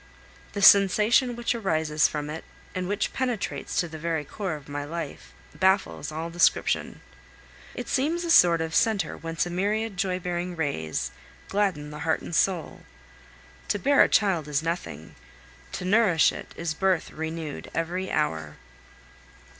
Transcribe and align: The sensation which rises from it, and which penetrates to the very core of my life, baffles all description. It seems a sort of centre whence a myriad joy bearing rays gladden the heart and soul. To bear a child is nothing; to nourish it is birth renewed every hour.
The 0.53 0.63
sensation 0.63 1.35
which 1.35 1.53
rises 1.53 2.07
from 2.07 2.27
it, 2.31 2.43
and 2.73 2.87
which 2.87 3.13
penetrates 3.13 3.75
to 3.79 3.87
the 3.87 3.99
very 3.99 4.25
core 4.25 4.55
of 4.55 4.67
my 4.67 4.83
life, 4.83 5.31
baffles 5.53 6.11
all 6.11 6.31
description. 6.31 7.01
It 7.75 7.87
seems 7.87 8.23
a 8.23 8.31
sort 8.31 8.61
of 8.61 8.73
centre 8.73 9.15
whence 9.15 9.45
a 9.45 9.51
myriad 9.51 9.97
joy 9.97 10.17
bearing 10.17 10.55
rays 10.55 11.11
gladden 11.49 11.91
the 11.91 11.99
heart 11.99 12.23
and 12.23 12.33
soul. 12.33 12.81
To 13.67 13.77
bear 13.77 14.01
a 14.01 14.09
child 14.09 14.47
is 14.47 14.63
nothing; 14.63 15.13
to 15.73 15.85
nourish 15.85 16.31
it 16.31 16.51
is 16.57 16.73
birth 16.73 17.11
renewed 17.11 17.69
every 17.75 18.09
hour. 18.11 18.57